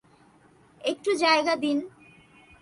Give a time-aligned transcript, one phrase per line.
[0.81, 1.77] একটু জায়গা দিন।